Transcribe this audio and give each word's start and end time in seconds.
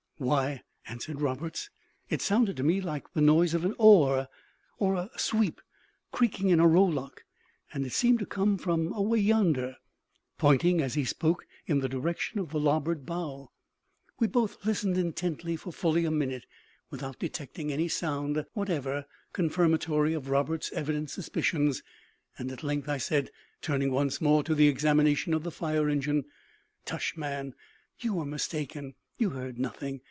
"Why," 0.17 0.61
answered 0.85 1.19
Roberts, 1.19 1.71
"it 2.07 2.21
sounded 2.21 2.55
to 2.57 2.63
me 2.63 2.79
like 2.79 3.11
the 3.13 3.21
noise 3.21 3.55
of 3.55 3.65
an 3.65 3.73
oar, 3.79 4.27
or 4.77 4.93
a 4.93 5.09
sweep, 5.17 5.59
creaking 6.11 6.49
in 6.49 6.59
a 6.59 6.67
rowlock; 6.67 7.23
and 7.73 7.87
it 7.87 7.93
seemed 7.93 8.19
to 8.19 8.27
come 8.27 8.59
from 8.59 8.93
away 8.93 9.17
yonder," 9.17 9.77
pointing, 10.37 10.79
as 10.79 10.93
he 10.93 11.05
spoke, 11.05 11.47
in 11.65 11.79
the 11.79 11.89
direction 11.89 12.37
of 12.37 12.51
the 12.51 12.59
larboard 12.59 13.03
bow. 13.03 13.49
We 14.19 14.27
both 14.27 14.63
listened 14.63 14.95
intently, 14.95 15.55
for 15.55 15.73
fully 15.73 16.05
a 16.05 16.11
minute, 16.11 16.45
without 16.91 17.17
detecting 17.17 17.73
any 17.73 17.87
sound 17.87 18.45
whatever 18.53 19.07
confirmatory 19.33 20.13
of 20.13 20.29
Roberts' 20.29 20.71
evident 20.71 21.09
suspicions; 21.09 21.81
and 22.37 22.51
at 22.51 22.61
length 22.61 22.87
I 22.87 22.97
said, 22.97 23.31
turning 23.59 23.89
once 23.91 24.21
more 24.21 24.43
to 24.43 24.53
the 24.53 24.67
examination 24.67 25.33
of 25.33 25.41
the 25.41 25.49
fire 25.49 25.89
engine 25.89 26.25
"Tush, 26.85 27.17
man, 27.17 27.55
you 27.99 28.13
were 28.13 28.25
mistaken; 28.25 28.93
you 29.17 29.31
heard 29.31 29.57
nothing. 29.57 29.99